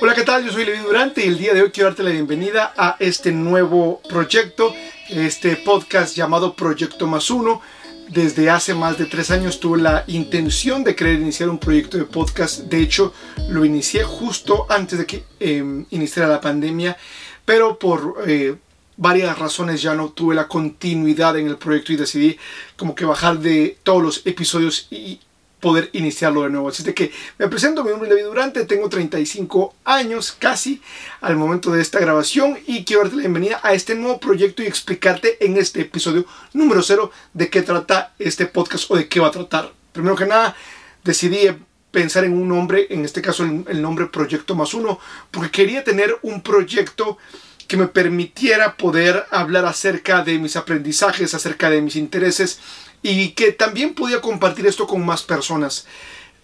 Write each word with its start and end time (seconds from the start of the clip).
Hola, 0.00 0.14
¿qué 0.14 0.22
tal? 0.22 0.44
Yo 0.44 0.52
soy 0.52 0.64
Levi 0.64 0.78
Durante 0.78 1.24
y 1.24 1.28
el 1.28 1.38
día 1.38 1.52
de 1.52 1.60
hoy 1.60 1.72
quiero 1.72 1.88
darte 1.88 2.04
la 2.04 2.10
bienvenida 2.10 2.72
a 2.76 2.94
este 3.00 3.32
nuevo 3.32 4.00
proyecto, 4.08 4.72
este 5.08 5.56
podcast 5.56 6.14
llamado 6.14 6.54
Proyecto 6.54 7.08
Más 7.08 7.30
Uno. 7.30 7.60
Desde 8.08 8.48
hace 8.48 8.74
más 8.74 8.96
de 8.96 9.06
tres 9.06 9.32
años 9.32 9.58
tuve 9.58 9.78
la 9.78 10.04
intención 10.06 10.84
de 10.84 10.94
querer 10.94 11.18
iniciar 11.18 11.48
un 11.48 11.58
proyecto 11.58 11.98
de 11.98 12.04
podcast. 12.04 12.60
De 12.60 12.80
hecho, 12.80 13.12
lo 13.48 13.64
inicié 13.64 14.04
justo 14.04 14.66
antes 14.68 15.00
de 15.00 15.06
que 15.06 15.24
em, 15.40 15.84
iniciara 15.90 16.28
la 16.28 16.40
pandemia, 16.40 16.96
pero 17.44 17.76
por 17.76 18.22
eh, 18.24 18.54
varias 18.96 19.36
razones 19.36 19.82
ya 19.82 19.96
no 19.96 20.10
tuve 20.10 20.36
la 20.36 20.46
continuidad 20.46 21.36
en 21.36 21.48
el 21.48 21.56
proyecto 21.56 21.92
y 21.92 21.96
decidí 21.96 22.38
como 22.76 22.94
que 22.94 23.04
bajar 23.04 23.40
de 23.40 23.78
todos 23.82 24.00
los 24.00 24.22
episodios 24.26 24.86
y 24.92 25.18
poder 25.60 25.90
iniciarlo 25.92 26.42
de 26.42 26.50
nuevo. 26.50 26.68
Así 26.68 26.82
que 26.92 27.12
me 27.38 27.48
presento, 27.48 27.84
mi 27.84 27.90
nombre 27.90 28.08
es 28.08 28.14
David 28.14 28.28
Durante, 28.28 28.64
tengo 28.64 28.88
35 28.88 29.74
años 29.84 30.36
casi 30.38 30.80
al 31.20 31.36
momento 31.36 31.70
de 31.70 31.82
esta 31.82 31.98
grabación 31.98 32.58
y 32.66 32.84
quiero 32.84 33.02
darte 33.02 33.16
la 33.16 33.22
bienvenida 33.22 33.60
a 33.62 33.72
este 33.72 33.94
nuevo 33.94 34.18
proyecto 34.20 34.62
y 34.62 34.66
explicarte 34.66 35.44
en 35.44 35.56
este 35.56 35.80
episodio 35.80 36.24
número 36.52 36.82
0 36.82 37.10
de 37.34 37.50
qué 37.50 37.62
trata 37.62 38.14
este 38.18 38.46
podcast 38.46 38.90
o 38.90 38.96
de 38.96 39.08
qué 39.08 39.20
va 39.20 39.28
a 39.28 39.32
tratar. 39.32 39.72
Primero 39.92 40.16
que 40.16 40.26
nada, 40.26 40.56
decidí 41.04 41.48
pensar 41.90 42.24
en 42.24 42.32
un 42.32 42.48
nombre, 42.48 42.86
en 42.90 43.04
este 43.04 43.22
caso 43.22 43.44
el, 43.44 43.82
nombre 43.82 44.06
Proyecto 44.06 44.54
Más 44.54 44.74
Uno, 44.74 45.00
porque 45.30 45.50
quería 45.50 45.84
tener 45.84 46.16
un 46.22 46.42
proyecto 46.42 47.18
que 47.66 47.76
me 47.76 47.88
permitiera 47.88 48.76
poder 48.76 49.26
hablar 49.30 49.66
acerca 49.66 50.22
de 50.22 50.38
mis 50.38 50.56
aprendizajes, 50.56 51.34
acerca 51.34 51.68
de 51.70 51.82
mis 51.82 51.96
intereses 51.96 52.60
y 53.02 53.30
que 53.30 53.52
también 53.52 53.94
podía 53.94 54.20
compartir 54.20 54.66
esto 54.66 54.86
con 54.86 55.04
más 55.04 55.22
personas. 55.22 55.86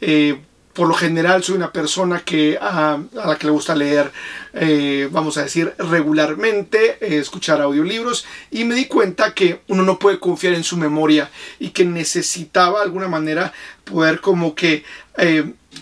Eh, 0.00 0.38
por 0.72 0.88
lo 0.88 0.94
general 0.94 1.44
soy 1.44 1.54
una 1.54 1.72
persona 1.72 2.24
que 2.24 2.58
a, 2.60 2.98
la 3.12 3.38
que 3.38 3.46
le 3.46 3.52
gusta 3.52 3.77
leer, 3.77 4.10
eh, 4.54 5.08
vamos 5.10 5.38
a 5.38 5.44
decir, 5.44 5.72
regularmente, 5.78 6.98
eh, 7.00 7.18
escuchar 7.18 7.60
audiolibros 7.60 8.27
y 8.50 8.64
me 8.64 8.75
di 8.75 8.86
cuenta 8.86 9.34
que 9.34 9.60
uno 9.69 9.84
no 9.84 10.00
puede 10.00 10.19
confiar 10.19 10.55
en 10.55 10.64
su 10.64 10.77
memoria 10.77 11.30
y 11.60 11.69
que 11.69 11.84
necesitaba 11.84 12.80
de 12.80 12.86
alguna 12.86 13.06
manera 13.06 13.52
poder 13.84 14.20
como 14.20 14.56
que 14.56 14.84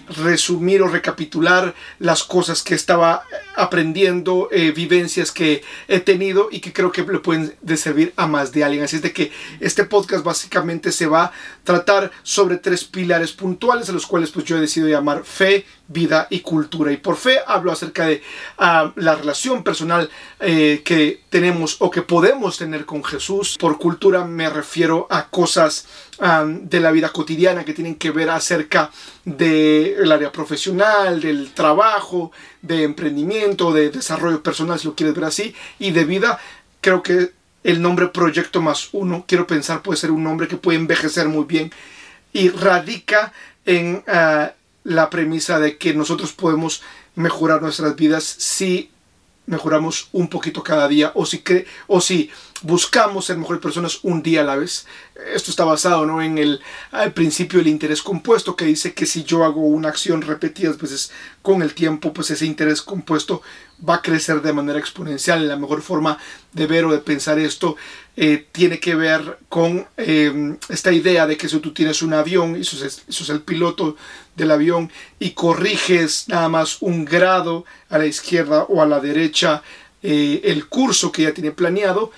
resumir 0.08 0.82
o 0.82 0.88
recapitular 0.88 1.74
las 1.98 2.22
cosas 2.22 2.62
que 2.62 2.74
estaba 2.74 3.24
aprendiendo, 3.56 4.48
eh, 4.50 4.72
vivencias 4.72 5.32
que 5.32 5.62
he 5.88 6.00
tenido 6.00 6.48
y 6.50 6.60
que 6.60 6.72
creo 6.72 6.92
que 6.92 7.02
le 7.02 7.18
pueden 7.18 7.54
servir 7.76 8.12
a 8.16 8.26
más 8.26 8.52
de 8.52 8.64
alguien. 8.64 8.84
Así 8.84 8.96
es 8.96 9.02
de 9.02 9.12
que 9.12 9.30
este 9.60 9.84
podcast 9.84 10.24
básicamente 10.24 10.92
se 10.92 11.06
va 11.06 11.24
a 11.24 11.32
tratar 11.64 12.10
sobre 12.22 12.56
tres 12.56 12.84
pilares 12.84 13.32
puntuales, 13.32 13.88
a 13.88 13.92
los 13.92 14.06
cuales 14.06 14.30
pues 14.30 14.44
yo 14.44 14.56
he 14.56 14.60
decidido 14.60 14.90
llamar 14.90 15.24
fe, 15.24 15.64
vida 15.92 16.26
y 16.30 16.40
cultura. 16.40 16.92
Y 16.92 16.96
por 16.96 17.16
fe 17.16 17.38
hablo 17.46 17.72
acerca 17.72 18.06
de 18.06 18.22
ah, 18.58 18.92
la 18.96 19.14
relación 19.14 19.62
personal 19.62 20.08
eh, 20.40 20.82
que 20.84 21.20
tenemos 21.28 21.76
o 21.80 21.90
que 21.90 22.02
podemos 22.02 22.58
tener 22.58 22.84
con 22.84 23.04
Jesús. 23.04 23.56
Por 23.58 23.78
cultura 23.78 24.24
me 24.24 24.48
refiero 24.48 25.06
a 25.10 25.28
cosas 25.28 25.86
ah, 26.20 26.44
de 26.46 26.80
la 26.80 26.90
vida 26.90 27.10
cotidiana 27.10 27.64
que 27.64 27.74
tienen 27.74 27.96
que 27.96 28.10
ver 28.10 28.30
acerca 28.30 28.90
del 29.24 30.10
área 30.10 30.32
profesional, 30.32 31.20
del 31.20 31.52
trabajo, 31.52 32.32
de 32.60 32.84
emprendimiento, 32.84 33.72
de 33.72 33.90
desarrollo 33.90 34.42
personal, 34.42 34.78
si 34.78 34.86
lo 34.86 34.94
quieres 34.94 35.14
ver 35.14 35.24
así, 35.24 35.54
y 35.78 35.90
de 35.90 36.04
vida. 36.04 36.38
Creo 36.80 37.02
que 37.02 37.32
el 37.62 37.80
nombre 37.80 38.08
Proyecto 38.08 38.60
Más 38.60 38.88
Uno, 38.92 39.24
quiero 39.26 39.46
pensar, 39.46 39.82
puede 39.82 39.98
ser 39.98 40.10
un 40.10 40.24
nombre 40.24 40.48
que 40.48 40.56
puede 40.56 40.78
envejecer 40.78 41.28
muy 41.28 41.44
bien 41.44 41.70
y 42.32 42.48
radica 42.48 43.32
en... 43.64 44.02
Ah, 44.06 44.52
la 44.84 45.10
premisa 45.10 45.58
de 45.58 45.76
que 45.78 45.94
nosotros 45.94 46.32
podemos 46.32 46.82
mejorar 47.14 47.62
nuestras 47.62 47.94
vidas 47.96 48.24
si 48.24 48.90
mejoramos 49.46 50.08
un 50.12 50.28
poquito 50.28 50.62
cada 50.62 50.88
día 50.88 51.12
o 51.14 51.26
si, 51.26 51.42
o 51.86 52.00
si 52.00 52.30
buscamos 52.62 53.26
ser 53.26 53.36
mejores 53.36 53.62
personas 53.62 54.00
un 54.02 54.22
día 54.22 54.40
a 54.40 54.44
la 54.44 54.56
vez. 54.56 54.86
Esto 55.34 55.50
está 55.50 55.64
basado 55.64 56.06
¿no? 56.06 56.22
en 56.22 56.38
el 56.38 56.60
principio 57.14 57.58
del 57.58 57.68
interés 57.68 58.02
compuesto 58.02 58.56
que 58.56 58.64
dice 58.64 58.94
que 58.94 59.06
si 59.06 59.24
yo 59.24 59.44
hago 59.44 59.60
una 59.60 59.88
acción 59.88 60.22
repetidas 60.22 60.78
veces 60.78 61.12
con 61.42 61.62
el 61.62 61.74
tiempo, 61.74 62.12
pues 62.12 62.30
ese 62.30 62.46
interés 62.46 62.82
compuesto 62.82 63.42
va 63.88 63.96
a 63.96 64.02
crecer 64.02 64.42
de 64.42 64.52
manera 64.52 64.78
exponencial. 64.78 65.46
La 65.46 65.56
mejor 65.56 65.82
forma 65.82 66.18
de 66.52 66.66
ver 66.66 66.84
o 66.84 66.92
de 66.92 66.98
pensar 66.98 67.38
esto 67.38 67.76
eh, 68.16 68.46
tiene 68.52 68.78
que 68.78 68.94
ver 68.94 69.38
con 69.48 69.86
em, 69.96 70.58
esta 70.68 70.92
idea 70.92 71.26
de 71.26 71.36
que 71.36 71.48
si 71.48 71.58
tú 71.60 71.72
tienes 71.72 72.02
un 72.02 72.12
avión 72.12 72.56
y 72.56 72.64
sos, 72.64 73.30
el 73.30 73.40
piloto 73.40 73.96
del 74.36 74.50
avión 74.50 74.90
y 75.18 75.30
corriges 75.30 76.28
nada 76.28 76.48
más 76.48 76.82
un 76.82 77.04
grado 77.04 77.64
a 77.88 77.98
la 77.98 78.06
izquierda 78.06 78.64
o 78.64 78.82
a 78.82 78.86
la 78.86 79.00
derecha 79.00 79.62
eh, 80.02 80.40
el 80.44 80.68
curso 80.68 81.10
que 81.10 81.22
ya 81.22 81.32
tiene 81.32 81.52
planeado, 81.52 82.10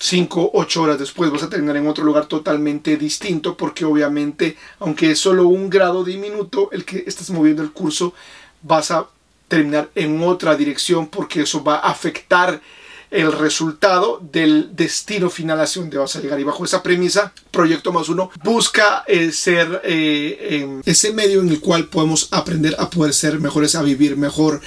5, 0.00 0.52
8 0.54 0.82
horas 0.82 0.98
después 0.98 1.30
vas 1.30 1.42
a 1.42 1.50
terminar 1.50 1.76
en 1.76 1.86
otro 1.86 2.04
lugar 2.04 2.24
totalmente 2.24 2.96
distinto 2.96 3.54
porque 3.54 3.84
obviamente, 3.84 4.56
aunque 4.78 5.10
es 5.10 5.18
solo 5.18 5.46
un 5.46 5.68
grado 5.68 6.04
diminuto 6.04 6.70
el 6.72 6.86
que 6.86 7.04
estás 7.06 7.28
moviendo 7.28 7.62
el 7.62 7.72
curso, 7.72 8.14
vas 8.62 8.90
a 8.90 9.06
terminar 9.46 9.90
en 9.94 10.22
otra 10.22 10.56
dirección 10.56 11.08
porque 11.08 11.42
eso 11.42 11.62
va 11.62 11.76
a 11.76 11.90
afectar 11.90 12.62
el 13.10 13.30
resultado 13.32 14.22
del 14.32 14.74
destino 14.74 15.28
final 15.28 15.60
hacia 15.60 15.82
donde 15.82 15.98
vas 15.98 16.16
a 16.16 16.20
llegar. 16.20 16.40
Y 16.40 16.44
bajo 16.44 16.64
esa 16.64 16.82
premisa, 16.82 17.34
Proyecto 17.50 17.92
Más 17.92 18.08
Uno 18.08 18.30
busca 18.42 19.04
eh, 19.06 19.32
ser 19.32 19.82
eh, 19.84 20.80
ese 20.86 21.12
medio 21.12 21.40
en 21.40 21.50
el 21.50 21.60
cual 21.60 21.88
podemos 21.88 22.28
aprender 22.30 22.74
a 22.78 22.88
poder 22.88 23.12
ser 23.12 23.38
mejores, 23.38 23.74
a 23.74 23.82
vivir 23.82 24.16
mejor. 24.16 24.62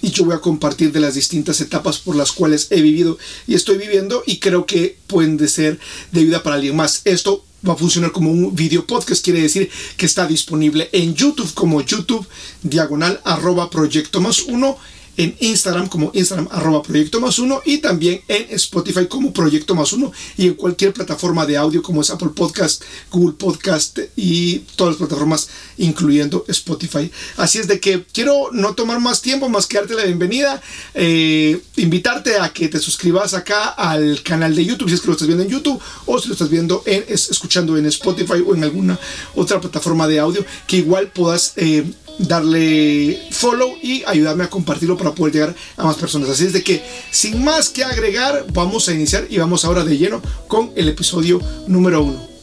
Y 0.00 0.10
yo 0.10 0.24
voy 0.24 0.34
a 0.34 0.40
compartir 0.40 0.92
de 0.92 1.00
las 1.00 1.14
distintas 1.14 1.60
etapas 1.60 1.98
por 1.98 2.14
las 2.14 2.32
cuales 2.32 2.68
he 2.70 2.80
vivido 2.80 3.18
y 3.46 3.54
estoy 3.54 3.78
viviendo 3.78 4.22
y 4.26 4.38
creo 4.38 4.64
que 4.64 4.96
pueden 5.06 5.48
ser 5.48 5.78
de 6.12 6.24
vida 6.24 6.42
para 6.42 6.56
alguien 6.56 6.76
más. 6.76 7.02
Esto 7.04 7.44
va 7.66 7.72
a 7.72 7.76
funcionar 7.76 8.12
como 8.12 8.30
un 8.30 8.54
video 8.54 8.86
podcast, 8.86 9.24
quiere 9.24 9.42
decir 9.42 9.70
que 9.96 10.06
está 10.06 10.26
disponible 10.26 10.88
en 10.92 11.14
YouTube 11.14 11.52
como 11.54 11.80
YouTube 11.80 12.26
diagonal 12.62 13.20
arroba 13.24 13.70
proyecto 13.70 14.20
más 14.20 14.42
uno 14.42 14.78
en 15.18 15.36
Instagram 15.40 15.88
como 15.88 16.10
Instagram 16.14 16.48
arroba 16.50 16.82
proyecto 16.82 17.20
más 17.20 17.38
uno 17.40 17.60
y 17.64 17.78
también 17.78 18.22
en 18.28 18.46
Spotify 18.50 19.06
como 19.06 19.32
proyecto 19.32 19.74
más 19.74 19.92
uno 19.92 20.12
y 20.36 20.46
en 20.46 20.54
cualquier 20.54 20.92
plataforma 20.92 21.44
de 21.44 21.56
audio 21.56 21.82
como 21.82 22.00
es 22.00 22.10
Apple 22.10 22.30
Podcast, 22.34 22.82
Google 23.10 23.34
Podcast 23.36 23.98
y 24.16 24.60
todas 24.76 24.92
las 24.92 24.98
plataformas 24.98 25.48
incluyendo 25.76 26.44
Spotify. 26.46 27.10
Así 27.36 27.58
es 27.58 27.66
de 27.66 27.80
que 27.80 28.04
quiero 28.12 28.50
no 28.52 28.74
tomar 28.74 29.00
más 29.00 29.20
tiempo 29.20 29.48
más 29.48 29.66
que 29.66 29.78
darte 29.78 29.94
la 29.94 30.04
bienvenida, 30.04 30.62
eh, 30.94 31.60
invitarte 31.76 32.38
a 32.38 32.52
que 32.52 32.68
te 32.68 32.78
suscribas 32.78 33.34
acá 33.34 33.70
al 33.70 34.22
canal 34.22 34.54
de 34.54 34.64
YouTube 34.64 34.88
si 34.88 34.94
es 34.94 35.00
que 35.00 35.08
lo 35.08 35.14
estás 35.14 35.26
viendo 35.26 35.42
en 35.42 35.50
YouTube 35.50 35.82
o 36.06 36.18
si 36.20 36.28
lo 36.28 36.34
estás 36.34 36.48
viendo 36.48 36.84
en, 36.86 37.04
escuchando 37.08 37.76
en 37.76 37.86
Spotify 37.86 38.44
o 38.46 38.54
en 38.54 38.62
alguna 38.62 38.96
otra 39.34 39.60
plataforma 39.60 40.06
de 40.06 40.20
audio 40.20 40.44
que 40.68 40.76
igual 40.76 41.08
puedas 41.08 41.54
eh, 41.56 41.84
darle 42.18 43.28
follow 43.30 43.76
y 43.82 44.02
ayudarme 44.06 44.44
a 44.44 44.50
compartirlo 44.50 44.96
para 44.96 45.14
poder 45.14 45.34
llegar 45.34 45.54
a 45.76 45.84
más 45.84 45.96
personas. 45.96 46.28
Así 46.28 46.46
es 46.46 46.52
de 46.52 46.62
que, 46.62 46.82
sin 47.10 47.42
más 47.44 47.68
que 47.68 47.84
agregar, 47.84 48.46
vamos 48.52 48.88
a 48.88 48.94
iniciar 48.94 49.26
y 49.30 49.38
vamos 49.38 49.64
ahora 49.64 49.84
de 49.84 49.96
lleno 49.96 50.22
con 50.46 50.72
el 50.76 50.88
episodio 50.88 51.40
número 51.66 52.02
uno. 52.02 52.37